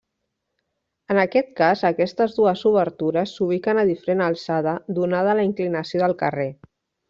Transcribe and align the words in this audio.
En 1.15 1.19
aquest 1.23 1.51
cas, 1.59 1.83
aquestes 1.89 2.33
dues 2.39 2.65
obertures 2.71 3.35
s'ubiquen 3.37 3.83
a 3.83 3.87
diferent 3.93 4.27
alçada 4.31 4.77
donada 5.01 5.37
la 5.43 5.49
inclinació 5.53 6.05
del 6.07 6.21
carrer. 6.27 6.53